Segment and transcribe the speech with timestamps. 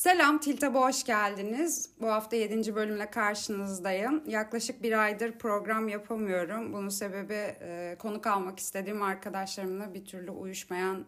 [0.00, 1.90] Selam Tiltab'a hoş geldiniz.
[2.00, 2.74] Bu hafta 7.
[2.74, 4.22] bölümle karşınızdayım.
[4.26, 6.72] Yaklaşık bir aydır program yapamıyorum.
[6.72, 11.06] Bunun sebebi e, konuk almak istediğim arkadaşlarımla bir türlü uyuşmayan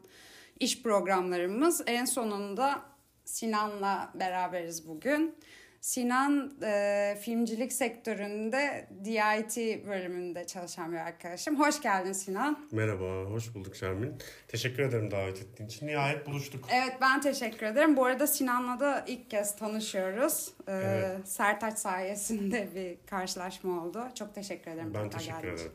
[0.61, 1.83] iş programlarımız.
[1.87, 2.83] En sonunda
[3.25, 5.35] Sinan'la beraberiz bugün.
[5.83, 11.61] Sinan e, filmcilik sektöründe DIT bölümünde çalışan bir arkadaşım.
[11.61, 12.69] Hoş geldin Sinan.
[12.73, 14.15] Merhaba, hoş bulduk Şermin.
[14.49, 15.87] Teşekkür ederim davet ettiğin için.
[15.87, 16.65] Nihayet buluştuk.
[16.73, 17.97] Evet ben teşekkür ederim.
[17.97, 20.53] Bu arada Sinan'la da ilk kez tanışıyoruz.
[20.69, 21.29] Ee, evet.
[21.29, 24.09] Sertaç sayesinde bir karşılaşma oldu.
[24.15, 24.95] Çok teşekkür ederim.
[24.95, 25.73] Ben teşekkür ederim.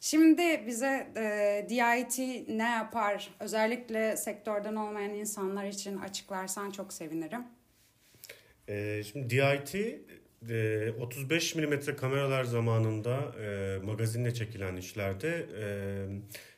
[0.00, 3.34] Şimdi bize e, DIT ne yapar?
[3.40, 7.55] Özellikle sektörden olmayan insanlar için açıklarsan çok sevinirim.
[8.68, 9.74] E, şimdi DIT
[10.50, 15.66] e, 35 mm kameralar zamanında e, magazinle çekilen işlerde e,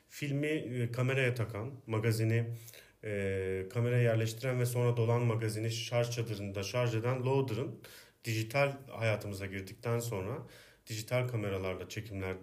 [0.09, 2.45] filmi e, kameraya takan, magazini
[3.03, 7.79] e, kameraya yerleştiren ve sonra dolan magazini şarj çadırında şarj eden loader'ın
[8.25, 10.37] dijital hayatımıza girdikten sonra
[10.87, 12.35] dijital kameralarla çekimler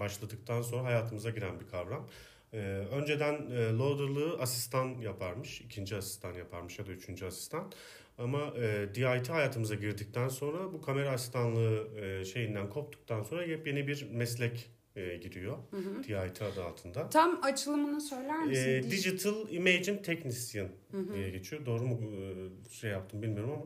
[0.00, 2.08] başladıktan sonra hayatımıza giren bir kavram.
[2.52, 2.58] Ee,
[2.92, 7.72] önceden e, loader'lığı asistan yaparmış, ikinci asistan yaparmış ya da üçüncü asistan.
[8.18, 14.10] Ama e, DIT hayatımıza girdikten sonra bu kamera asistanlığı e, şeyinden koptuktan sonra yepyeni bir
[14.10, 15.58] meslek e, giriyor.
[15.70, 16.02] Hı hı.
[16.02, 17.08] DIT adı altında.
[17.08, 18.70] Tam açılımını söyler misin?
[18.70, 21.14] E, Digital Imaging Technician hı hı.
[21.14, 21.66] diye geçiyor.
[21.66, 23.64] Doğru mu e, şey yaptım bilmiyorum ama.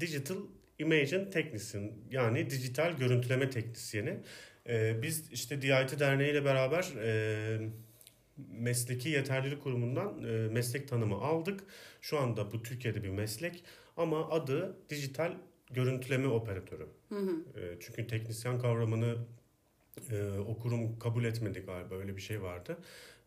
[0.00, 0.36] Digital
[0.78, 4.20] Imaging Technician yani dijital görüntüleme teknisyeni.
[4.68, 7.68] E, biz işte DIT Derneği ile beraber e,
[8.36, 11.64] mesleki yeterlilik kurumundan e, meslek tanımı aldık.
[12.00, 13.64] Şu anda bu Türkiye'de bir meslek
[13.96, 15.32] ama adı dijital
[15.70, 16.86] görüntüleme operatörü.
[17.08, 17.60] Hı hı.
[17.60, 19.16] E, çünkü teknisyen kavramını
[20.10, 22.78] e, o kurum kabul etmedi galiba öyle bir şey vardı.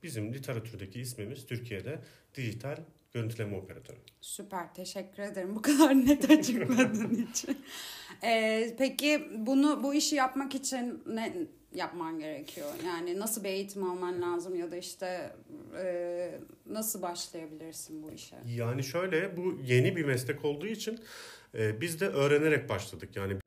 [0.03, 1.99] Bizim literatürdeki ismimiz Türkiye'de
[2.35, 2.77] dijital
[3.13, 3.97] görüntüleme operatörü.
[4.21, 7.57] Süper teşekkür ederim bu kadar net açıkladığın için.
[8.23, 11.33] Ee, peki bunu bu işi yapmak için ne
[11.77, 12.67] yapman gerekiyor?
[12.85, 15.35] Yani nasıl bir eğitim alman lazım ya da işte
[15.77, 18.35] e, nasıl başlayabilirsin bu işe?
[18.45, 20.99] Yani şöyle bu yeni bir meslek olduğu için
[21.57, 23.15] e, biz de öğrenerek başladık.
[23.15, 23.37] Yani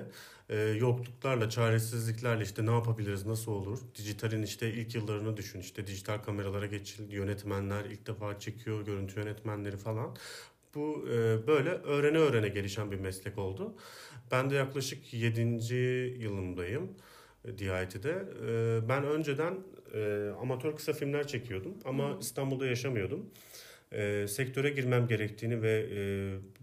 [0.48, 3.78] e, yokluklarla, çaresizliklerle işte ne yapabiliriz, nasıl olur?
[3.94, 5.60] Dijitalin işte ilk yıllarını düşün.
[5.60, 10.16] İşte dijital kameralara geçildi, yönetmenler ilk defa çekiyor, görüntü yönetmenleri falan.
[10.74, 13.74] Bu e, böyle öğrene öğrene gelişen bir meslek oldu.
[14.30, 15.40] Ben de yaklaşık 7.
[16.18, 16.90] yılımdayım.
[17.46, 18.24] DIT'de.
[18.46, 19.54] E, ben önceden
[19.94, 22.20] e, amatör kısa filmler çekiyordum ama hmm.
[22.20, 23.30] İstanbul'da yaşamıyordum.
[23.92, 26.00] E, sektöre girmem gerektiğini ve e,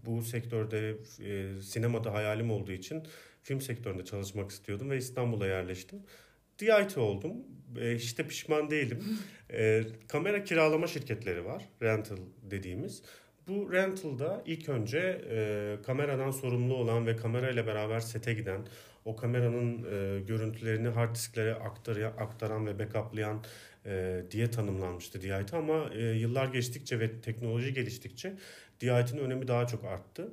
[0.06, 3.02] bu sektörde e, sinemada hayalim olduğu için
[3.42, 5.98] film sektöründe çalışmak istiyordum ve İstanbul'a yerleştim.
[6.58, 7.32] DIT oldum.
[7.80, 9.04] E, işte pişman değilim.
[9.52, 11.68] E, kamera kiralama şirketleri var.
[11.82, 13.02] Rental dediğimiz.
[13.48, 14.98] Bu rental'da ilk önce
[15.30, 18.60] e, kameradan sorumlu olan ve kamerayla beraber sete giden
[19.04, 23.44] o kameranın e, görüntülerini hard disklere aktarıya, aktaran ve backuplayan
[23.86, 28.36] e, diye tanımlanmıştı DIT ama e, yıllar geçtikçe ve teknoloji geliştikçe
[28.80, 30.28] DIT'in önemi daha çok arttı.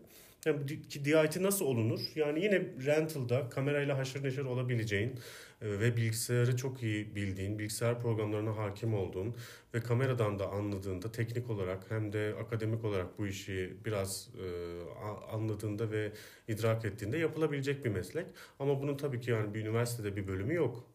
[0.46, 2.00] Yani DIT nasıl olunur?
[2.16, 5.20] Yani yine rental'da kamerayla haşır neşir olabileceğin
[5.62, 9.36] e, ve bilgisayarı çok iyi bildiğin, bilgisayar programlarına hakim olduğun
[9.74, 14.48] ve kameradan da anladığında teknik olarak hem de akademik olarak bu işi biraz e,
[15.32, 16.12] anladığında ve
[16.48, 18.26] idrak ettiğinde yapılabilecek bir meslek.
[18.60, 20.88] Ama bunun tabii ki yani bir üniversitede bir bölümü yok.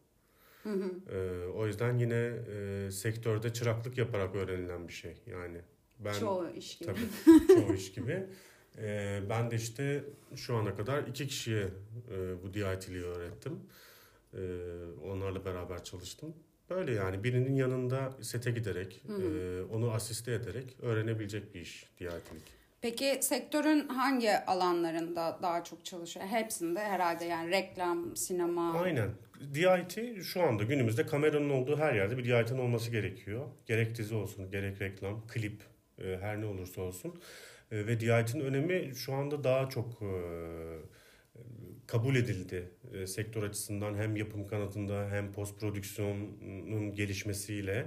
[0.63, 1.15] Hı hı.
[1.15, 5.13] E, o yüzden yine e, sektörde çıraklık yaparak öğrenilen bir şey.
[5.27, 5.57] Yani
[5.99, 6.91] ben çoğu iş gibi.
[6.91, 8.25] Tabii, çoğu iş gibi.
[8.77, 10.03] E, ben de işte
[10.35, 11.63] şu ana kadar iki kişiye
[12.11, 13.59] e, bu DIT'liği öğrettim.
[14.33, 14.41] E,
[15.03, 16.33] onlarla beraber çalıştım.
[16.69, 22.61] Böyle yani birinin yanında sete giderek, e, onu asiste ederek öğrenebilecek bir iş DIT'lik.
[22.81, 26.25] Peki sektörün hangi alanlarında daha çok çalışıyor?
[26.25, 28.81] Hepsinde herhalde yani reklam, sinema.
[28.81, 29.09] Aynen.
[29.53, 33.45] DIT şu anda günümüzde kameranın olduğu her yerde bir DIT'in olması gerekiyor.
[33.65, 35.61] Gerek dizi olsun, gerek reklam, klip
[35.99, 37.21] e, her ne olursa olsun.
[37.71, 40.11] E, ve DIT'in önemi şu anda daha çok e,
[41.87, 47.85] kabul edildi e, sektör açısından hem yapım kanatında hem post prodüksiyonun gelişmesiyle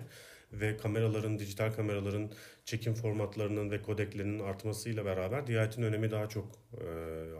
[0.53, 2.31] ve kameraların, dijital kameraların
[2.65, 6.87] çekim formatlarının ve kodeklerinin artmasıyla beraber DIT'in önemi daha çok e,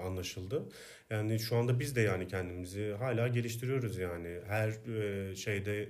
[0.07, 0.63] anlaşıldı.
[1.11, 4.39] Yani şu anda biz de yani kendimizi hala geliştiriyoruz yani.
[4.47, 5.89] Her e, şeyde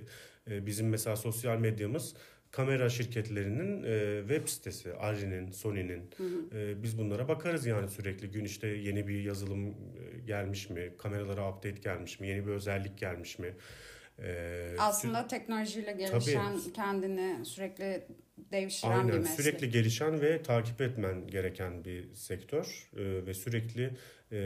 [0.51, 2.15] e, bizim mesela sosyal medyamız
[2.55, 6.09] kamera şirketlerinin e, web sitesi, Arri'nin, Sony'nin.
[6.55, 9.73] E, biz bunlara bakarız yani sürekli gün işte yeni bir yazılım e,
[10.25, 13.53] gelmiş mi, kameralara update gelmiş mi, yeni bir özellik gelmiş mi?
[14.19, 16.73] E, Aslında teknolojiyle gelişen, Tabii.
[16.73, 18.07] kendini sürekli
[18.51, 19.35] devşiren Aynen, bir meslek.
[19.35, 23.91] Sürekli gelişen ve takip etmen gereken bir sektör e, ve sürekli
[24.31, 24.39] e,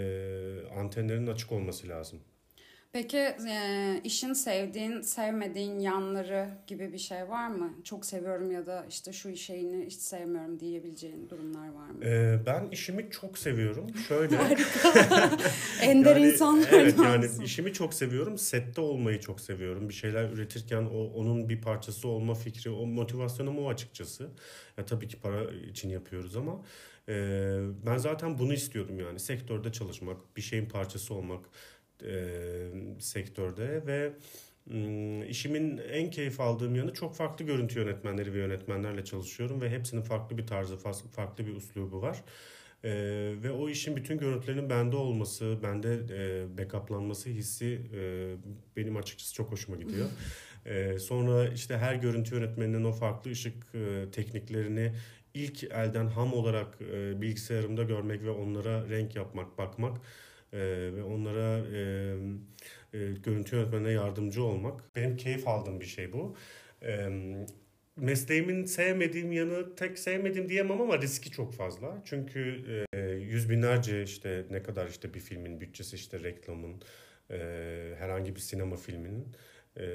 [0.78, 2.20] antenlerin açık olması lazım.
[2.94, 7.74] Peki e, işin sevdiğin, sevmediğin yanları gibi bir şey var mı?
[7.83, 12.06] Çok seviyorum ya da işte şu şeyini hiç sevmiyorum diyebileceğin durumlar var mı?
[12.06, 13.95] E, ben işimi çok seviyorum.
[14.07, 14.36] Şöyle.
[15.81, 16.80] Ender yani, insanlardan.
[16.80, 18.38] Evet yani işimi çok seviyorum.
[18.38, 19.89] Sette olmayı çok seviyorum.
[19.89, 24.30] Bir şeyler üretirken o onun bir parçası olma fikri, o motivasyonum o açıkçası.
[24.77, 26.62] Ya tabii ki para için yapıyoruz ama
[27.09, 27.13] e,
[27.86, 29.19] ben zaten bunu istiyordum yani.
[29.19, 31.45] Sektörde çalışmak, bir şeyin parçası olmak
[32.04, 32.25] e,
[33.00, 34.12] sektörde ve
[35.30, 40.38] işimin en keyif aldığım yanı çok farklı görüntü yönetmenleri ve yönetmenlerle çalışıyorum ve hepsinin farklı
[40.38, 40.78] bir tarzı,
[41.12, 42.24] farklı bir uslubu var.
[42.84, 42.90] Ee,
[43.44, 48.36] ve o işin bütün görüntülerinin bende olması, bende e, backuplanması hissi e,
[48.78, 50.10] benim açıkçası çok hoşuma gidiyor.
[50.66, 54.94] ee, sonra işte her görüntü yönetmeninin o farklı ışık e, tekniklerini
[55.34, 59.98] ilk elden ham olarak e, bilgisayarımda görmek ve onlara renk yapmak, bakmak
[60.54, 60.60] e,
[60.96, 61.81] ve onlara e,
[62.94, 64.96] e, görüntü yönetmenine yardımcı olmak.
[64.96, 66.36] Benim keyif aldığım bir şey bu.
[66.81, 67.10] E,
[67.96, 72.01] mesleğimin sevmediğim yanı tek sevmediğim diyemem ama riski çok fazla.
[72.06, 72.63] Çünkü
[72.94, 76.81] e, yüz binlerce işte ne kadar işte bir filmin bütçesi işte reklamın
[77.31, 77.38] e,
[77.98, 79.28] herhangi bir sinema filminin
[79.78, 79.86] e,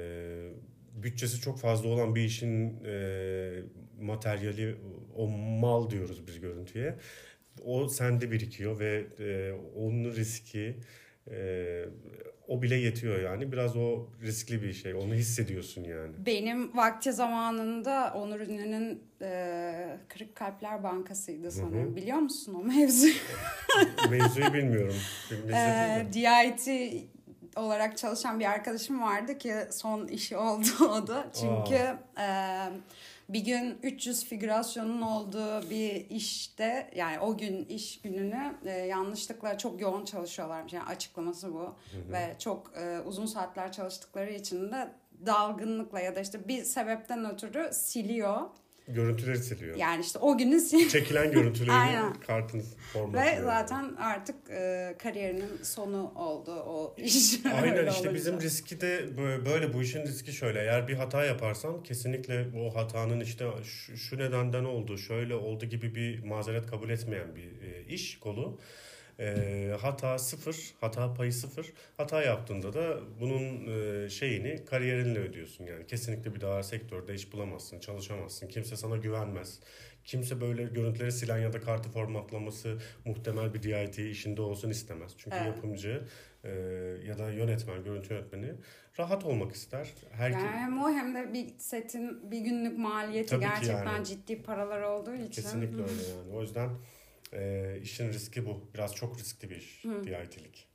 [0.95, 3.63] bütçesi çok fazla olan bir işin e,
[4.01, 4.77] materyali
[5.17, 6.95] o mal diyoruz biz görüntüye
[7.65, 10.77] o sende birikiyor ve e, onun riski
[11.31, 11.85] e,
[12.49, 13.53] o bile yetiyor yani.
[13.53, 14.95] Biraz o riskli bir şey.
[14.95, 16.13] Onu hissediyorsun yani.
[16.27, 21.87] Benim vakti zamanında Onur Ünlü'nün e, Kırık Kalpler Bankası'ydı sanırım.
[21.87, 21.97] Hı-hı.
[21.97, 23.15] Biliyor musun o mevzuyu?
[24.11, 24.97] mevzuyu bilmiyorum.
[25.33, 26.69] E, DIT
[27.57, 31.31] olarak çalışan bir arkadaşım vardı ki son işi oldu o da.
[31.41, 31.81] Çünkü
[32.21, 32.27] e,
[33.29, 39.81] bir gün 300 figürasyonun olduğu bir işte yani o gün iş gününü e, yanlışlıkla çok
[39.81, 40.73] yoğun çalışıyorlarmış.
[40.73, 41.61] Yani açıklaması bu.
[41.61, 41.69] Hı
[42.09, 42.13] hı.
[42.13, 44.89] Ve çok e, uzun saatler çalıştıkları için de
[45.27, 48.41] dalgınlıkla ya da işte bir sebepten ötürü siliyor
[48.89, 49.77] Görüntüleri siliyor.
[49.77, 53.19] Yani işte o günün sil Çekilen görüntüleri kartın formatı.
[53.19, 57.47] Ve zaten artık e, kariyerinin sonu oldu o iş.
[57.63, 59.17] Aynen işte bizim riski de
[59.47, 60.61] böyle bu işin riski şöyle.
[60.61, 65.95] Eğer bir hata yaparsan kesinlikle o hatanın işte şu, şu nedenden oldu, şöyle oldu gibi
[65.95, 68.59] bir mazeret kabul etmeyen bir e, iş kolu.
[69.21, 71.73] E, hata sıfır, hata payı sıfır.
[71.97, 75.87] Hata yaptığında da bunun e, şeyini kariyerinle ödüyorsun yani.
[75.87, 78.49] Kesinlikle bir daha sektörde iş bulamazsın, çalışamazsın.
[78.49, 79.61] Kimse sana güvenmez.
[80.05, 85.13] Kimse böyle görüntüleri silen ya da kartı formatlaması muhtemel bir DIT işinde olsun istemez.
[85.19, 85.47] Çünkü evet.
[85.47, 86.03] yapımcı
[86.45, 86.51] e,
[87.07, 88.53] ya da yönetmen, görüntü yönetmeni
[88.99, 89.95] rahat olmak ister.
[90.13, 94.07] Her yani hem o hem de bir setin bir günlük maliyeti Tabii gerçekten yani.
[94.07, 95.43] ciddi paralar olduğu için.
[95.43, 96.37] Kesinlikle öyle yani.
[96.37, 96.71] O yüzden
[97.35, 98.71] e, işin riski bu.
[98.75, 100.05] Biraz çok riskli bir iş Hı.
[100.05, 100.75] DIT'lik.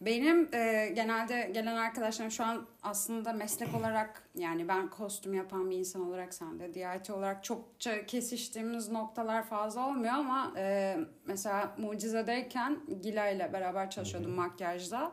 [0.00, 5.76] Benim e, genelde gelen arkadaşlarım şu an aslında meslek olarak yani ben kostüm yapan bir
[5.76, 10.96] insan olarak sen de DIT olarak çokça kesiştiğimiz noktalar fazla olmuyor ama e,
[11.26, 14.40] mesela Mucize'deyken Gila ile beraber çalışıyordum Hı-hı.
[14.40, 15.12] makyajda.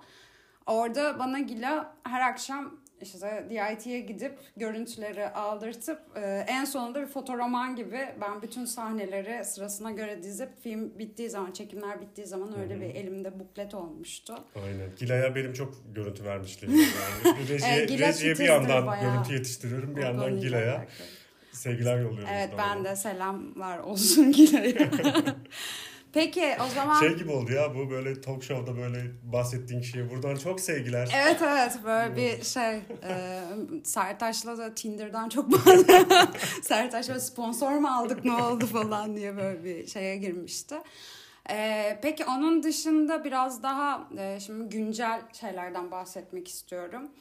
[0.66, 7.76] Orada bana Gila her akşam işte DIT'ye gidip görüntüleri aldırtıp e, en sonunda bir fotoroman
[7.76, 12.82] gibi ben bütün sahneleri sırasına göre dizip film bittiği zaman çekimler bittiği zaman öyle Hı-hı.
[12.82, 14.36] bir elimde buklet olmuştu.
[14.56, 14.90] Aynen.
[14.98, 17.48] Gila'ya benim çok görüntü vermişliğim yani.
[17.50, 20.86] Rejiye, e, rejiye bir yandan görüntü yetiştiriyorum bir yandan Gila'ya.
[21.52, 22.30] Sevgiler yolluyorum.
[22.34, 24.90] Evet ben de selamlar olsun Gila'ya.
[26.14, 27.00] Peki o zaman...
[27.00, 31.10] Şey gibi oldu ya bu böyle talk show'da böyle bahsettiğin kişiye buradan çok sevgiler.
[31.16, 33.42] Evet evet böyle bir şey e,
[33.84, 35.50] Sertaç'la da Tinder'dan çok
[36.62, 40.76] Sertaç'la sponsor mu aldık ne oldu falan diye böyle bir şeye girmişti.
[41.50, 47.12] Ee, peki onun dışında biraz daha e, şimdi güncel şeylerden bahsetmek istiyorum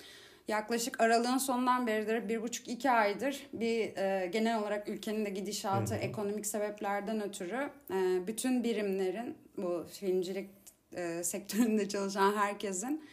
[0.49, 5.95] yaklaşık aralığın sonundan beridir bir buçuk iki aydır bir e, genel olarak ülkenin de gidişatı
[5.95, 6.03] hı hı.
[6.03, 10.51] ekonomik sebeplerden ötürü e, bütün birimlerin bu filmcilik
[10.97, 13.05] e, sektöründe çalışan herkesin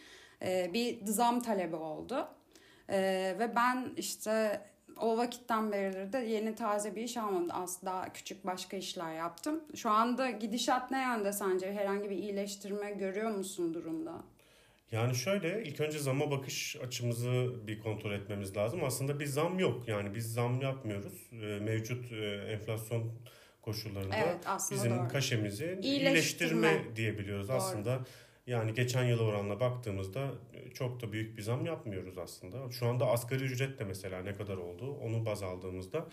[0.42, 2.28] e, bir zam talebi oldu.
[2.88, 2.98] E,
[3.38, 4.60] ve ben işte
[5.00, 7.48] o vakitten beridir de yeni taze bir iş almadım.
[7.52, 9.64] Aslında daha küçük başka işler yaptım.
[9.74, 11.72] Şu anda gidişat ne yönde sence?
[11.72, 14.22] Herhangi bir iyileştirme görüyor musun durumda?
[14.92, 18.84] Yani şöyle ilk önce zama bakış açımızı bir kontrol etmemiz lazım.
[18.84, 19.88] Aslında bir zam yok.
[19.88, 21.30] Yani biz zam yapmıyoruz.
[21.32, 23.12] Ee, mevcut e, enflasyon
[23.62, 25.08] koşullarında evet, bizim doğru.
[25.08, 27.48] kaşemizi iyileştirme, iyileştirme diyebiliyoruz.
[27.48, 27.56] Doğru.
[27.56, 28.00] Aslında
[28.46, 30.30] Yani geçen yıla oranla baktığımızda
[30.74, 32.70] çok da büyük bir zam yapmıyoruz aslında.
[32.70, 36.06] Şu anda asgari ücret de mesela ne kadar oldu onu baz aldığımızda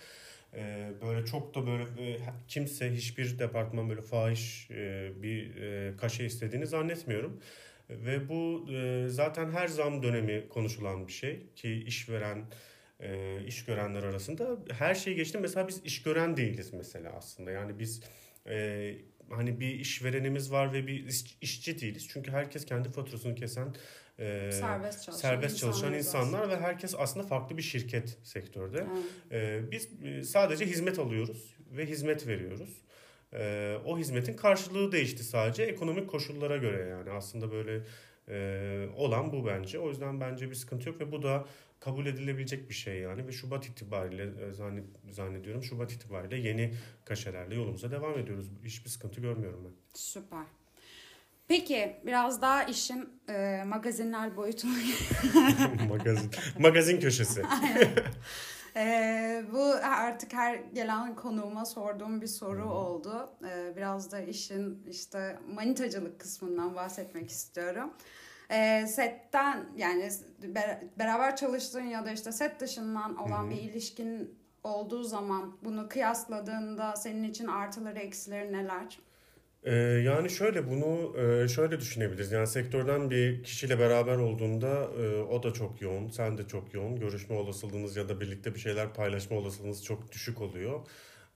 [0.54, 5.52] e, böyle çok da böyle e, kimse hiçbir departman böyle fahiş e, bir
[5.98, 7.42] kaşe istediğini zannetmiyorum.
[7.90, 8.70] Ve bu
[9.08, 12.46] zaten her zam dönemi konuşulan bir şey ki işveren
[13.46, 15.38] iş görenler arasında her şey geçti.
[15.38, 17.52] Mesela biz iş gören değiliz mesela aslında.
[17.52, 18.02] Yani biz
[19.30, 22.08] hani bir işverenimiz var ve bir iş, işçi değiliz.
[22.10, 23.76] Çünkü herkes kendi faturasını kesen
[24.20, 26.58] e, serbest çalışan, serbest çalışan insanlar aslında.
[26.58, 28.88] ve herkes aslında farklı bir şirket sektörde.
[29.32, 29.90] E, biz
[30.30, 32.82] sadece hizmet alıyoruz ve hizmet veriyoruz.
[33.34, 37.84] E, o hizmetin karşılığı değişti sadece ekonomik koşullara göre yani aslında böyle
[38.30, 39.80] e, olan bu bence.
[39.80, 41.46] O yüzden bence bir sıkıntı yok ve bu da
[41.80, 44.54] kabul edilebilecek bir şey yani ve Şubat itibariyle e,
[45.12, 46.74] zannediyorum Şubat itibariyle yeni
[47.06, 48.52] kaşelerle yolumuza devam ediyoruz.
[48.66, 49.74] Hiçbir sıkıntı görmüyorum ben.
[49.94, 50.46] Süper.
[51.48, 54.72] Peki biraz daha işin e, magazinler boyutuna
[55.90, 56.32] Magazin.
[56.60, 57.44] Magazin köşesi.
[58.78, 62.72] E, bu artık her gelen konuğuma sorduğum bir soru hmm.
[62.72, 63.30] oldu.
[63.50, 67.94] E, biraz da işin işte manitacılık kısmından bahsetmek istiyorum.
[68.50, 70.10] E, setten yani
[71.00, 73.50] beraber çalıştığın ya da işte set dışından olan hmm.
[73.50, 79.00] bir ilişkin olduğu zaman bunu kıyasladığında senin için artıları eksileri neler?
[79.68, 79.74] Ee,
[80.06, 82.32] yani şöyle bunu e, şöyle düşünebiliriz.
[82.32, 84.68] Yani sektörden bir kişiyle beraber olduğunda
[85.02, 86.96] e, o da çok yoğun, sen de çok yoğun.
[87.00, 90.80] Görüşme olasılığınız ya da birlikte bir şeyler paylaşma olasılığınız çok düşük oluyor.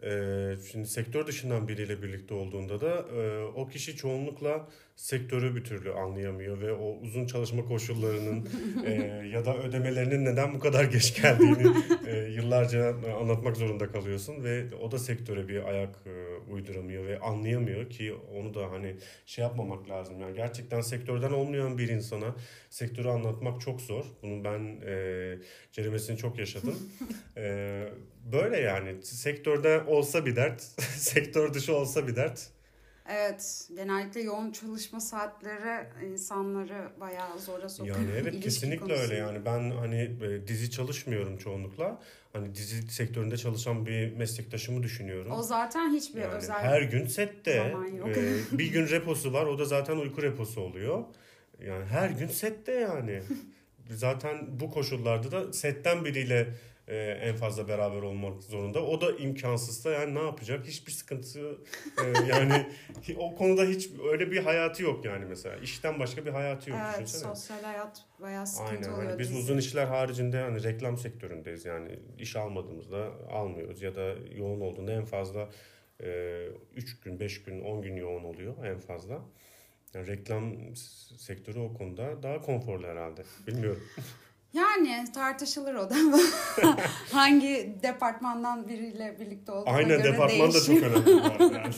[0.03, 4.67] Ee, şimdi sektör dışından biriyle birlikte olduğunda da e, o kişi çoğunlukla
[5.01, 8.49] sektörü bir türlü anlayamıyor ve o uzun çalışma koşullarının
[8.85, 8.93] e,
[9.33, 11.75] ya da ödemelerinin neden bu kadar geç geldiğini
[12.07, 17.89] e, yıllarca anlatmak zorunda kalıyorsun ve o da sektöre bir ayak e, uyduramıyor ve anlayamıyor
[17.89, 22.35] ki onu da hani şey yapmamak lazım yani gerçekten sektörden olmayan bir insana
[22.69, 24.05] sektörü anlatmak çok zor.
[24.21, 25.37] Bunun ben e,
[25.71, 26.77] ceremesini çok yaşadım.
[27.37, 27.83] e,
[28.31, 32.51] böyle yani sektörde olsa bir dert, sektör dışı olsa bir dert.
[33.13, 37.97] Evet, genellikle yoğun çalışma saatleri insanları bayağı zora sokuyor.
[37.97, 39.03] Yani evet kesinlikle konusunda.
[39.03, 41.99] öyle yani ben hani e, dizi çalışmıyorum çoğunlukla.
[42.33, 45.31] Hani dizi sektöründe çalışan bir meslektaşımı düşünüyorum.
[45.31, 47.75] O zaten hiçbir yani özel her gün sette
[48.05, 51.03] e, bir gün reposu var o da zaten uyku reposu oluyor.
[51.65, 53.21] Yani her gün sette yani.
[53.89, 56.47] zaten bu koşullarda da setten biriyle
[56.91, 58.83] e, en fazla beraber olmak zorunda.
[58.83, 60.65] O da imkansızsa yani ne yapacak?
[60.65, 61.57] Hiçbir sıkıntı
[62.03, 62.67] e, yani
[63.17, 65.55] o konuda hiç öyle bir hayatı yok yani mesela.
[65.55, 66.79] İşten başka bir hayatı yok.
[66.85, 67.35] Evet düşünsene.
[67.35, 69.09] sosyal hayat bayağı sıkıntı Aynen, oluyor.
[69.09, 74.61] Hani biz uzun işler haricinde hani reklam sektöründeyiz yani iş almadığımızda almıyoruz ya da yoğun
[74.61, 75.49] olduğunda en fazla
[75.99, 79.21] 3 e, gün, 5 gün, 10 gün yoğun oluyor en fazla.
[79.93, 80.75] Yani reklam
[81.17, 83.23] sektörü o konuda daha konforlu herhalde.
[83.47, 83.83] Bilmiyorum.
[84.53, 85.95] Yani tartışılır o da.
[87.11, 90.81] Hangi departmandan biriyle birlikte olduğuna Aynen, göre departman değişiyor.
[90.81, 91.75] da çok önemli.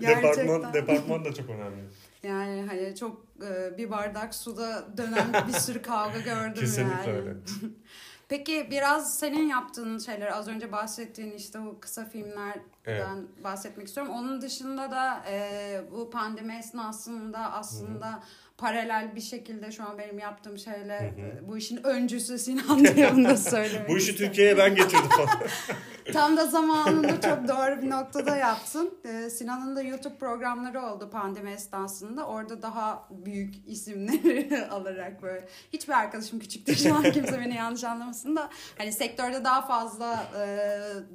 [0.00, 0.02] Yani.
[0.22, 1.82] departman, departman da çok önemli.
[2.22, 7.18] Yani hani çok e, bir bardak suda dönen bir sürü kavga gördüm Kesinlikle yani.
[7.18, 7.34] öyle.
[8.28, 13.44] Peki biraz senin yaptığın şeyler az önce bahsettiğin işte bu kısa filmlerden evet.
[13.44, 14.12] bahsetmek istiyorum.
[14.12, 18.22] Onun dışında da e, bu pandemi esnasında aslında Hı-hı
[18.62, 21.48] paralel bir şekilde şu an benim yaptığım şeyle hı hı.
[21.48, 25.28] bu işin öncüsü Sinan diye bunu da söylemek Bu işi Türkiye'ye ben getirdim falan.
[26.12, 28.94] Tam da zamanında çok doğru bir noktada yaptın.
[29.04, 32.26] Ee, Sinan'ın da YouTube programları oldu pandemi esnasında.
[32.26, 35.48] Orada daha büyük isimleri alarak böyle.
[35.72, 38.50] Hiçbir arkadaşım küçüktür şu an kimse beni yanlış anlamasın da.
[38.78, 40.46] Hani sektörde daha fazla e,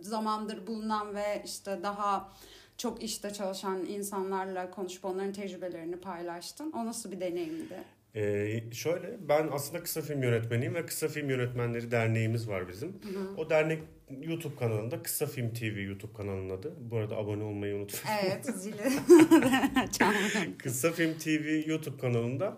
[0.01, 2.29] zamandır bulunan ve işte daha
[2.77, 6.71] çok işte çalışan insanlarla konuşup onların tecrübelerini paylaştın.
[6.71, 7.77] O nasıl bir deneyimdi?
[8.15, 12.89] Ee, şöyle ben aslında kısa film yönetmeniyim ve Kısa Film Yönetmenleri Derneğimiz var bizim.
[12.89, 13.35] Hı hı.
[13.37, 13.79] O dernek
[14.21, 16.73] YouTube kanalında Kısa Film TV YouTube kanalının adı.
[16.79, 18.19] Bu arada abone olmayı unutmayın.
[18.25, 18.77] Evet zili.
[20.57, 22.57] Kısa Film TV YouTube kanalında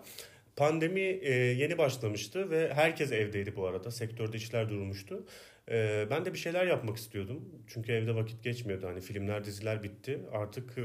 [0.56, 3.90] pandemi e, yeni başlamıştı ve herkes evdeydi bu arada.
[3.90, 5.26] Sektörde işler durmuştu.
[5.70, 7.44] Ee, ben de bir şeyler yapmak istiyordum.
[7.66, 8.86] Çünkü evde vakit geçmiyordu.
[8.86, 10.20] Hani filmler, diziler bitti.
[10.32, 10.82] Artık e,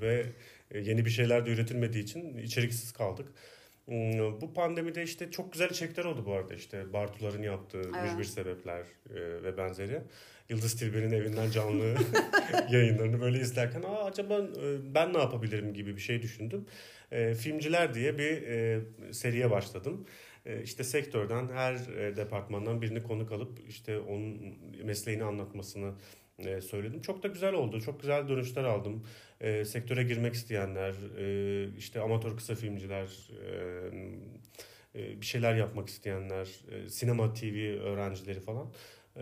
[0.00, 0.26] ve
[0.74, 3.28] yeni bir şeyler de üretilmediği için içeriksiz kaldık.
[3.84, 6.54] Hmm, bu pandemide işte çok güzel içerikler oldu bu arada.
[6.54, 8.12] İşte Bartuların yaptığı evet.
[8.12, 10.00] Mücbir Sebepler e, ve benzeri.
[10.48, 11.94] Yıldız Tilbe'nin evinden canlı
[12.70, 16.66] yayınlarını böyle izlerken Aa, acaba e, ben ne yapabilirim gibi bir şey düşündüm.
[17.12, 18.80] E, Filmciler diye bir e,
[19.12, 20.06] seriye başladım.
[20.50, 25.92] E, işte sektörden her e, departmandan birini konuk alıp işte onun mesleğini anlatmasını
[26.38, 27.00] e, söyledim.
[27.00, 27.80] Çok da güzel oldu.
[27.80, 29.06] Çok güzel dönüşler aldım.
[29.40, 33.30] E, sektöre girmek isteyenler, e, işte amatör kısa filmciler,
[34.94, 38.72] e, e, bir şeyler yapmak isteyenler, e, sinema TV öğrencileri falan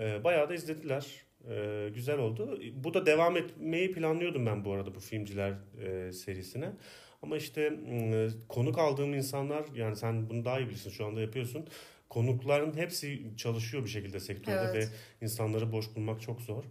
[0.00, 1.06] e, bayağı da izlediler.
[1.50, 2.61] E, güzel oldu.
[2.75, 5.52] Bu da devam etmeyi planlıyordum ben bu arada bu filmciler
[5.85, 6.73] e, serisine.
[7.23, 7.61] Ama işte
[7.91, 11.67] e, konuk aldığım insanlar yani sen bunu daha iyi bilirsin şu anda yapıyorsun.
[12.09, 14.91] Konukların hepsi çalışıyor bir şekilde sektörde evet.
[15.21, 16.65] ve insanları boş bulmak çok zor.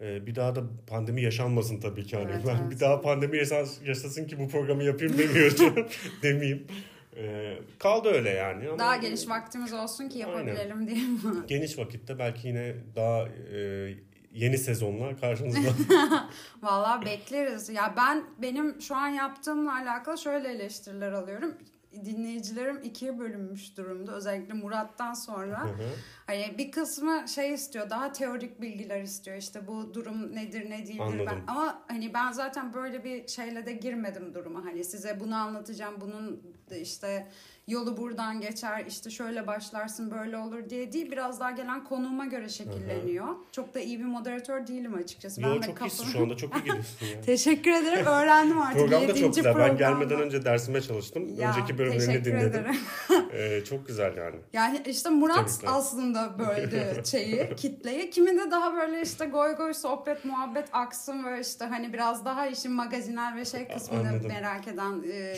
[0.00, 2.16] Bir daha da pandemi yaşanmasın tabii ki.
[2.16, 2.70] Hani evet, ben evet.
[2.70, 3.36] bir daha pandemi
[3.84, 5.88] yaşasın ki bu programı yapayım demiyorum.
[6.22, 6.66] demeyeyim.
[7.16, 8.68] Ee, kaldı öyle yani.
[8.68, 10.88] Ama daha geniş vaktimiz olsun ki yapabilelim aynen.
[10.88, 11.00] diye?
[11.46, 13.90] Geniş vakitte belki yine daha e,
[14.36, 15.68] yeni sezonlar karşınızda.
[16.62, 17.68] Vallahi bekleriz.
[17.68, 21.54] Ya ben benim şu an yaptığımla alakalı şöyle eleştiriler alıyorum
[22.04, 24.12] dinleyicilerim ikiye bölünmüş durumda.
[24.12, 25.64] Özellikle Murat'tan sonra.
[25.64, 25.88] Hı hı.
[26.26, 29.36] Hani bir kısmı şey istiyor, daha teorik bilgiler istiyor.
[29.36, 31.00] İşte bu durum nedir, ne değildir.
[31.00, 31.26] Anladım.
[31.26, 34.64] Ben, ama hani ben zaten böyle bir şeyle de girmedim duruma.
[34.64, 36.42] Hani size bunu anlatacağım, bunun
[36.80, 37.28] işte
[37.68, 42.48] yolu buradan geçer işte şöyle başlarsın böyle olur diye değil biraz daha gelen konuma göre
[42.48, 43.26] şekilleniyor.
[43.26, 43.36] Hı-hı.
[43.52, 45.40] Çok da iyi bir moderatör değilim açıkçası.
[45.40, 45.88] Yo, ben de çok kafam...
[45.88, 47.06] iyisin şu anda çok iyi gidiyorsun.
[47.14, 47.24] Yani.
[47.24, 48.78] Teşekkür ederim öğrendim artık.
[48.78, 49.72] Program da çok güzel programda.
[49.72, 51.36] ben gelmeden önce dersime çalıştım.
[51.36, 52.64] Ya, Önceki bölümlerini dinledim.
[53.32, 54.36] ee, çok güzel yani.
[54.52, 55.70] Yani işte Murat Tebrikler.
[55.72, 58.10] aslında böldü şeyi kitleyi.
[58.10, 62.72] Kiminde daha böyle işte goy goy sohbet muhabbet aksın ve işte hani biraz daha işin
[62.72, 64.28] magazinel ve şey kısmını Anladım.
[64.28, 65.34] merak eden e,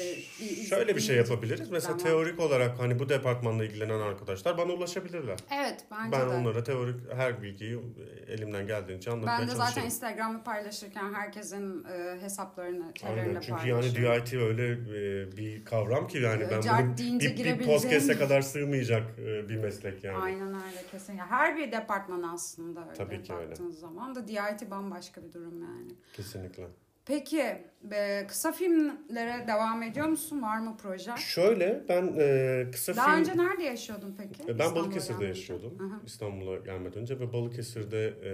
[0.68, 1.70] Şöyle bir şey yapabiliriz.
[1.70, 5.38] Mesela tamam teorik olarak hani bu departmanla ilgilenen arkadaşlar bana ulaşabilirler.
[5.50, 6.32] Evet bence ben de.
[6.32, 7.78] Ben onlara teorik her bilgiyi
[8.26, 9.60] elimden geldiğince anlatmaya çalışıyorum.
[9.60, 15.64] Ben de zaten Instagram'ı paylaşırken herkesin e, hesaplarını, şeylerini Çünkü yani DIT öyle e, bir
[15.64, 20.18] kavram ki yani ben Cart bunu bir, bir podcast'e kadar sığmayacak e, bir meslek yani.
[20.18, 21.16] Aynen öyle kesin.
[21.16, 23.54] Yani her bir departman aslında öyle Tabii ki öyle.
[23.70, 25.92] zaman da DIT bambaşka bir durum yani.
[26.12, 26.66] Kesinlikle.
[27.09, 27.43] Peki
[27.93, 30.43] e, kısa filmlere devam ediyor musun?
[30.43, 31.11] Var mı proje?
[31.17, 33.15] Şöyle ben e, kısa Daha film...
[33.15, 34.53] Daha önce nerede yaşıyordun peki?
[34.53, 35.79] E, ben Balıkesir'de yaşıyordum.
[35.81, 36.00] Aha.
[36.07, 38.33] İstanbul'a gelmeden önce ve Balıkesir'de e,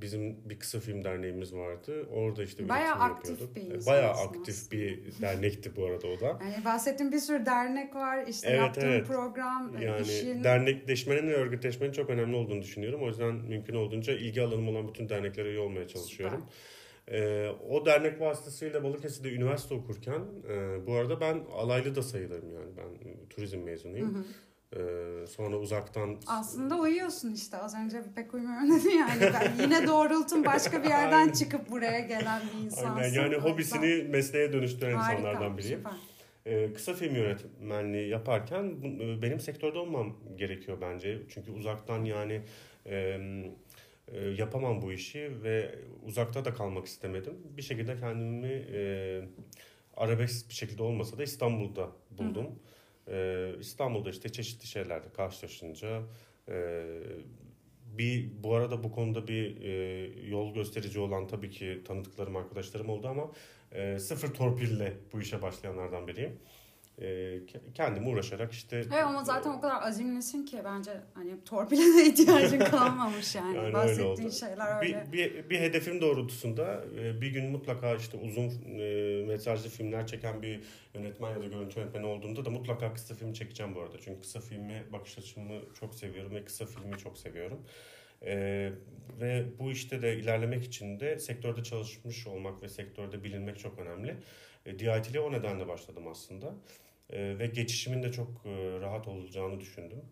[0.00, 2.06] bizim bir kısa film derneğimiz vardı.
[2.12, 3.80] Orada işte Bayağı aktif yapıyorduk.
[3.80, 6.38] bir Bayağı aktif bir dernekti bu arada o da.
[6.44, 8.26] Yani bahsettiğim bir sürü dernek var.
[8.26, 9.06] İşte evet, yaptığın evet.
[9.06, 10.44] program, yani işin...
[10.44, 13.02] dernekleşmenin ve örgütleşmenin çok önemli olduğunu düşünüyorum.
[13.02, 16.40] O yüzden mümkün olduğunca ilgi alanım olan bütün derneklere üye olmaya çalışıyorum.
[16.40, 16.83] Süper.
[17.08, 22.70] E, o dernek vasıtasıyla Balıkesir'de üniversite okurken e, bu arada ben alaylı da sayılırım yani
[22.76, 24.14] ben turizm mezunuyum.
[24.14, 24.24] Hı hı.
[24.76, 26.16] Ee, sonra uzaktan...
[26.26, 27.56] Aslında uyuyorsun işte.
[27.56, 29.20] Az önce pek uyumuyorum dedin yani.
[29.20, 32.96] Ben yine doğrultun başka bir yerden çıkıp buraya gelen bir insansın.
[32.96, 33.14] Aynen.
[33.14, 35.82] Yani hobisini mesleğe dönüştüren Harika, insanlardan biriyim.
[36.46, 38.64] Ee, kısa film yönetmenliği yaparken
[39.00, 41.22] e, benim sektörde olmam gerekiyor bence.
[41.28, 42.42] Çünkü uzaktan yani...
[42.86, 43.18] E,
[44.08, 45.74] e, yapamam bu işi ve
[46.06, 47.34] uzakta da kalmak istemedim.
[47.56, 49.22] Bir şekilde kendimi e,
[49.96, 52.46] arabesk bir şekilde olmasa da İstanbul'da buldum.
[53.08, 56.02] E, İstanbul'da işte çeşitli şeylerle karşılaşınca
[56.48, 56.84] e,
[57.98, 59.72] bir bu arada bu konuda bir e,
[60.28, 63.32] yol gösterici olan tabii ki tanıdıklarım arkadaşlarım oldu ama
[63.72, 66.38] e, sıfır torpille bu işe başlayanlardan biriyim
[67.02, 67.38] e,
[67.74, 68.76] kendime uğraşarak işte.
[68.76, 73.56] Evet ama zaten o kadar azimlisin ki bence hani torpile de ihtiyacın kalmamış yani.
[73.56, 75.06] yani Bahsettiğin şeyler öyle.
[75.12, 80.42] Bir, bir, bir hedefim doğrultusunda e, bir gün mutlaka işte uzun e, mesajlı filmler çeken
[80.42, 80.60] bir
[80.94, 83.96] yönetmen ya da görüntü yönetmeni olduğunda da mutlaka kısa film çekeceğim bu arada.
[84.04, 87.60] Çünkü kısa filmi bakış açımı çok seviyorum ve kısa filmi çok seviyorum.
[88.26, 88.72] Ee,
[89.20, 94.16] ve bu işte de ilerlemek için de sektörde çalışmış olmak ve sektörde bilinmek çok önemli.
[94.66, 96.54] E, DIT ile o nedenle başladım aslında.
[97.10, 100.02] E, ve geçişimin de çok e, rahat olacağını düşündüm.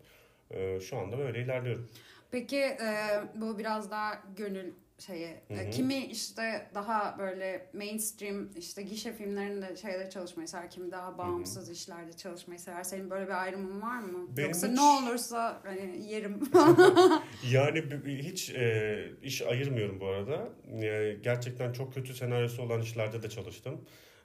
[0.51, 1.89] E, şu anda böyle ilerliyorum.
[2.31, 5.29] Peki e, bu biraz daha gönül şeyi.
[5.47, 5.69] Hı hı.
[5.69, 10.69] Kimi işte daha böyle mainstream işte gişe filmlerinde şeyde çalışmayı sever.
[10.69, 11.73] Kimi daha bağımsız hı hı.
[11.73, 12.83] işlerde çalışmayı sever.
[12.83, 14.27] Senin böyle bir ayrımın var mı?
[14.37, 14.75] Benim Yoksa hiç...
[14.75, 16.39] ne olursa hani yerim.
[17.51, 20.49] yani hiç e, iş ayırmıyorum bu arada.
[20.81, 23.81] E, gerçekten çok kötü senaryosu olan işlerde de çalıştım.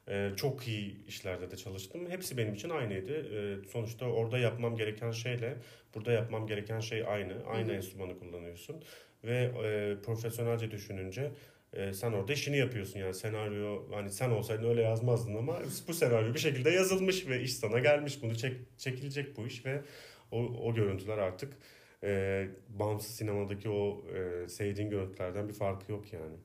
[0.08, 2.10] Ee, çok iyi işlerde de çalıştım.
[2.10, 3.12] Hepsi benim için aynıydı.
[3.12, 5.56] Ee, sonuçta orada yapmam gereken şeyle
[5.94, 7.32] burada yapmam gereken şey aynı.
[7.46, 7.76] Aynı Hı-hı.
[7.76, 8.84] enstrümanı kullanıyorsun.
[9.24, 11.30] Ve e, profesyonelce düşününce
[11.72, 13.00] e, sen orada işini yapıyorsun.
[13.00, 17.54] Yani senaryo hani sen olsaydın öyle yazmazdın ama bu senaryo bir şekilde yazılmış ve iş
[17.54, 18.22] sana gelmiş.
[18.22, 19.80] Bunu çek, çekilecek bu iş ve
[20.30, 21.56] o, o görüntüler artık
[22.04, 26.36] e, bağımsız sinemadaki o e, sevdiğin görüntülerden bir farkı yok yani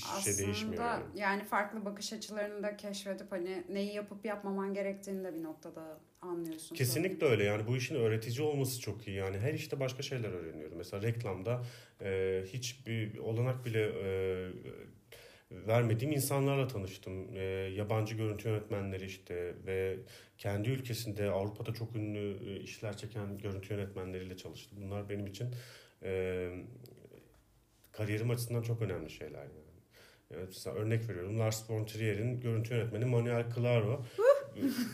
[0.00, 0.84] şey değişmiyor.
[0.84, 1.20] Aslında Yani.
[1.20, 6.76] yani farklı bakış açılarını da keşfedip hani neyi yapıp yapmaman gerektiğini de bir noktada anlıyorsun.
[6.76, 10.78] Kesinlikle öyle yani bu işin öğretici olması çok iyi yani her işte başka şeyler öğreniyorum.
[10.78, 11.62] Mesela reklamda
[12.02, 14.08] e, hiçbir olanak bile e,
[15.50, 17.36] vermediğim insanlarla tanıştım.
[17.36, 17.40] E,
[17.74, 19.96] yabancı görüntü yönetmenleri işte ve
[20.38, 24.78] kendi ülkesinde Avrupa'da çok ünlü e, işler çeken görüntü yönetmenleriyle çalıştım.
[24.82, 25.48] Bunlar benim için
[26.02, 26.50] e,
[27.92, 29.65] kariyerim açısından çok önemli şeyler yani.
[30.34, 34.04] Evet, mesela örnek veriyorum Lars von Trier'in görüntü yönetmeni Manuel Claro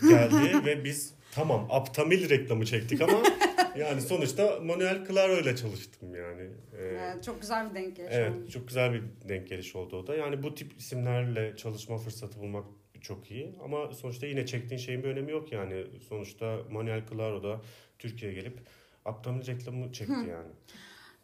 [0.08, 3.22] geldi ve biz tamam Aptamil reklamı çektik ama
[3.78, 6.42] yani sonuçta Manuel Claro ile çalıştım yani.
[6.78, 10.06] Ee, Evet, çok güzel bir denk geliş evet çok güzel bir denk geliş oldu o
[10.06, 10.14] da.
[10.14, 12.64] Yani bu tip isimlerle çalışma fırsatı bulmak
[13.00, 15.84] çok iyi ama sonuçta yine çektiğin şeyin bir önemi yok yani.
[16.08, 17.60] Sonuçta Manuel Claro da
[17.98, 18.58] Türkiye'ye gelip
[19.04, 20.52] Aptamil reklamı çekti yani.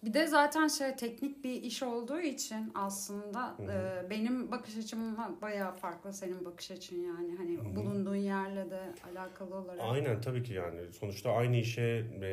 [0.05, 3.73] Bir de zaten şey teknik bir iş olduğu için aslında Hı hı.
[4.07, 7.77] e, benim bakış açımla bayağı farklı senin bakış açın yani hani Hı hı.
[7.77, 8.81] bulunduğun yerle de
[9.13, 9.81] alakalı olarak.
[9.85, 10.93] Aynen tabii ki yani.
[10.93, 12.27] Sonuçta aynı işe e,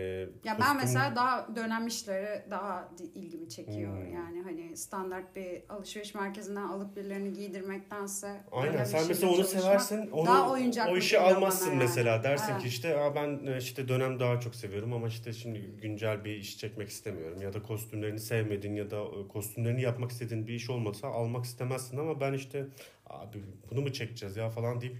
[0.43, 3.97] Ya ben mesela daha dönem işleri daha ilgimi çekiyor.
[3.97, 4.13] Hmm.
[4.13, 10.11] Yani hani standart bir alışveriş merkezinden alıp birilerini giydirmektense Aynen sen mesela onu seversin.
[10.11, 11.77] Onu, daha oyuncaklı o işi bana almazsın yani.
[11.77, 12.23] mesela.
[12.23, 12.61] Dersin Evet.
[12.61, 16.35] ki işte Aa, ben e, işte dönem daha çok seviyorum ama işte şimdi güncel bir
[16.35, 17.41] iş çekmek istemiyorum.
[17.41, 21.97] Ya da kostümlerini sevmedin ya da e, kostümlerini yapmak istediğin bir iş olmasa almak istemezsin
[21.97, 22.65] ama ben işte
[23.05, 23.37] abi
[23.71, 24.95] bunu mu çekeceğiz ya falan deyip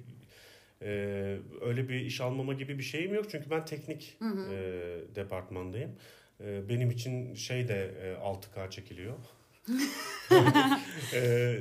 [0.82, 0.88] e,
[1.62, 3.26] öyle bir iş almama gibi bir şeyim yok.
[3.30, 4.54] Çünkü ben teknik Hı hı.
[4.54, 5.92] e, departmandayım.
[6.44, 9.14] E, benim için şey de e, 6K çekiliyor.
[11.14, 11.58] e,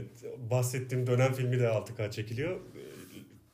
[0.51, 2.57] bahsettiğim dönem filmi de 6K çekiliyor.
[2.57, 2.85] E,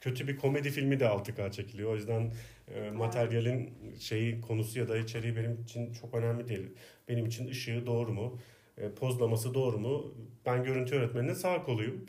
[0.00, 1.90] Kötü bir komedi filmi de 6K çekiliyor.
[1.90, 2.32] O yüzden
[2.74, 6.70] e, materyalin şeyi konusu ya da içeriği benim için çok önemli değil.
[7.08, 8.38] Benim için ışığı doğru mu?
[8.78, 10.14] E, pozlaması doğru mu?
[10.46, 12.06] Ben görüntü öğretmeninin sağ koluyum.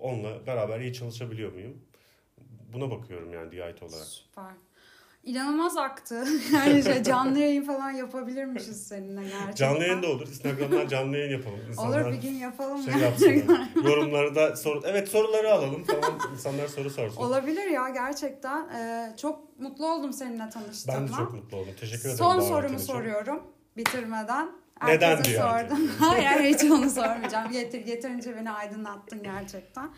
[0.00, 1.82] Onunla beraber iyi çalışabiliyor muyum?
[2.72, 4.06] Buna bakıyorum yani DIT olarak.
[4.06, 4.52] Süper.
[5.26, 6.24] İnanılmaz aktı.
[6.52, 9.54] Yani şey, canlı yayın falan yapabilirmişiz seninle gerçekten.
[9.54, 10.28] Canlı yayın da olur.
[10.28, 11.60] Instagram'dan canlı yayın yapalım.
[11.68, 12.82] İnsanlar Olur bir gün yapalım.
[12.82, 13.68] şey yapsınlar.
[13.84, 14.82] Yorumları da sor.
[14.84, 16.18] Evet soruları alalım falan.
[16.32, 17.16] İnsanlar soru sorsun.
[17.16, 18.68] Olabilir ya gerçekten.
[18.68, 20.98] Ee, çok mutlu oldum seninle tanıştığıma.
[20.98, 21.74] Ben de çok mutlu oldum.
[21.80, 22.16] Teşekkür ederim.
[22.16, 23.42] Son sorumu soruyorum
[23.76, 24.48] bitirmeden.
[24.86, 25.90] Neden Herkese diyor sordum.
[25.98, 27.52] hayır hiç onu sormayacağım.
[27.52, 29.90] Yeter, yeterince beni aydınlattın gerçekten.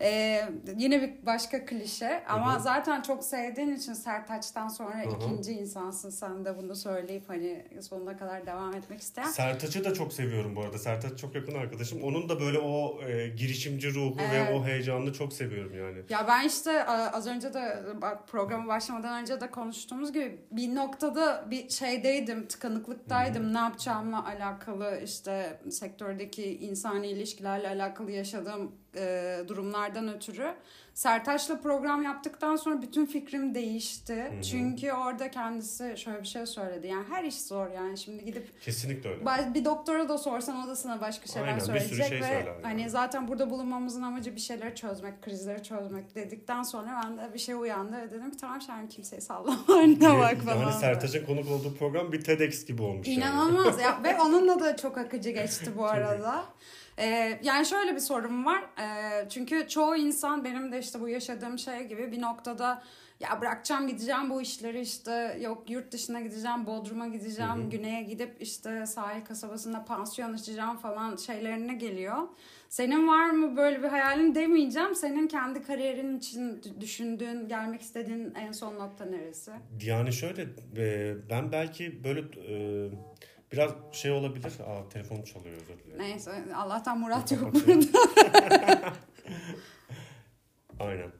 [0.00, 0.40] Ee,
[0.76, 2.62] yine bir başka klişe ama Hı hı.
[2.62, 5.16] zaten çok sevdiğin için Sertaç'tan sonra Hı hı.
[5.16, 9.26] ikinci insansın sen de bunu söyleyip hani sonuna kadar devam etmek isteyen.
[9.26, 10.78] Sertaç'ı da çok seviyorum bu arada.
[10.78, 12.02] Sertaç çok yakın arkadaşım.
[12.02, 14.48] Onun da böyle o e, girişimci ruhu Evet.
[14.50, 15.98] ve o heyecanını çok seviyorum yani.
[16.08, 20.74] Ya ben işte a- az önce de bak programa başlamadan önce de konuştuğumuz gibi bir
[20.74, 23.54] noktada bir şeydeydim, tıkanıklıktaydım.
[23.54, 30.54] Ne yapacağımla alakalı işte sektördeki insani ilişkilerle alakalı yaşadığım e, durumlardan ötürü.
[30.94, 34.32] Sertaç'la program yaptıktan sonra bütün fikrim değişti.
[34.38, 34.42] hı.
[34.42, 36.86] Çünkü orada kendisi şöyle bir şey söyledi.
[36.86, 39.54] Yani her iş zor yani şimdi gidip Kesinlikle öyle.
[39.54, 42.22] Bir doktora da sorsan o da sana başka şeyler Aynen, bir sürü söyleyecek şey ve
[42.22, 42.62] söyler yani.
[42.62, 47.38] hani zaten burada bulunmamızın amacı bir şeyleri çözmek, krizleri çözmek dedikten sonra ben de bir
[47.38, 50.60] şey uyandı ve dedim ki tamam sen kimseyi sallama önüne bak falan.
[50.60, 53.18] yani Sertaç'ın konuk olduğu program bir TEDx gibi olmuş yani.
[53.18, 56.44] İnanılmaz ya ve onunla da çok akıcı geçti bu arada.
[56.98, 58.64] Ee, yani şöyle bir sorum var.
[58.80, 62.82] Ee, çünkü çoğu insan benim de işte bu yaşadığım şey gibi bir noktada
[63.20, 67.70] ya bırakacağım gideceğim bu işleri işte yok yurt dışına gideceğim Bodrum'a gideceğim Hı hı.
[67.70, 72.16] güneye gidip işte sahil kasabasında pansiyon açacağım falan şeylerine geliyor.
[72.68, 74.94] Senin var mı böyle bir hayalin demeyeceğim.
[74.94, 79.50] Senin kendi kariyerin için düşündüğün, gelmek istediğin en son nokta neresi?
[79.82, 80.46] Yani şöyle
[81.30, 82.20] ben belki böyle
[83.54, 84.52] biraz şey olabilir.
[84.66, 85.98] Aa telefonum çalıyor özür dilerim.
[85.98, 87.86] Neyse Allah'tan Murat yok burada.
[90.80, 91.10] Aynen.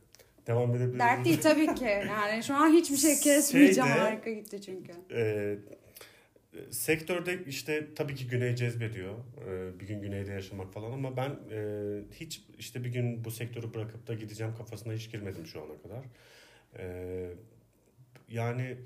[0.47, 0.99] Devam edebiliriz.
[0.99, 1.85] Dert değil tabii ki.
[1.85, 3.89] Yani şu an hiçbir şey kesmeyeceğim.
[3.91, 4.93] Şeyde- Harika gitti çünkü.
[5.13, 5.57] Ee,
[6.71, 9.15] sektörde işte tabii ki güney cezbediyor.
[9.49, 11.59] Ee, bir gün güneyde yaşamak falan ama ben e,
[12.21, 16.05] hiç işte bir gün bu sektörü bırakıp da gideceğim kafasına hiç girmedim şu ana kadar.
[16.79, 17.31] Ee,
[18.29, 18.77] yani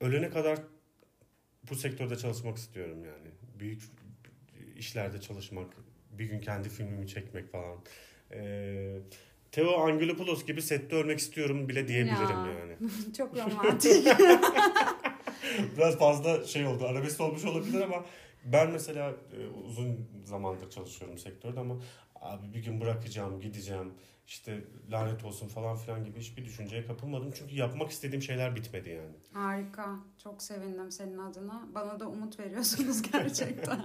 [0.00, 0.58] ölene kadar
[1.70, 3.30] bu sektörde çalışmak istiyorum yani.
[3.58, 3.82] Büyük
[4.76, 5.66] işlerde çalışmak,
[6.10, 7.78] bir gün kendi filmimi çekmek falan.
[8.32, 8.96] Ee,
[9.52, 12.54] Theo Angelopoulos gibi sette ölmek istiyorum bile diyebilirim Ya.
[12.58, 12.76] yani.
[13.16, 14.06] Çok romantik.
[15.76, 16.84] Biraz fazla şey oldu.
[16.86, 18.04] Arabesk olmuş olabilir ama
[18.44, 21.76] ben mesela e, uzun zamandır çalışıyorum sektörde ama
[22.24, 23.92] abi bir gün bırakacağım, gideceğim,
[24.26, 27.32] işte lanet olsun falan filan gibi hiçbir düşünceye kapılmadım.
[27.38, 29.12] Çünkü yapmak istediğim şeyler bitmedi yani.
[29.32, 29.96] Harika.
[30.22, 31.62] Çok sevindim senin adına.
[31.74, 33.80] Bana da umut veriyorsunuz gerçekten.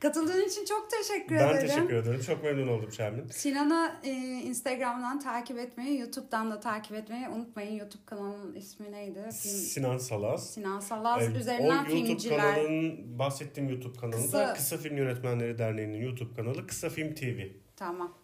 [0.00, 1.68] Katıldığın için çok teşekkür ben ederim.
[1.68, 2.20] teşekkür ederim.
[2.20, 3.26] Çok memnun oldum Şermin.
[3.28, 4.10] Sinan'ı e,
[4.44, 7.76] Instagram'dan takip etmeyi, YouTube'dan da takip etmeyi unutmayın.
[7.78, 9.20] YouTube kanalının ismi neydi?
[9.22, 9.30] Film...
[9.54, 10.50] Sinan Salaz.
[10.54, 12.38] Sinan Salaz Ee, üzerinden o YouTube filmciler.
[12.40, 17.35] kanalının bahsettiğim YouTube kanalı Kısa- da Kısa Film Yönetmenleri Derneği'nin YouTube kanalı Kısa Film TV.
[17.76, 18.14] Tamam.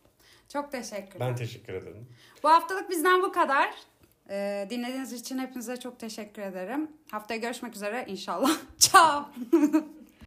[0.48, 1.28] Çok teşekkürler.
[1.28, 2.08] Ben teşekkür ederim.
[2.42, 3.74] Bu haftalık bizden bu kadar.
[4.30, 6.90] Ee, dinlediğiniz için hepinize çok teşekkür ederim.
[7.10, 8.50] Haftaya görüşmek üzere inşallah.
[8.78, 9.28] Ciao.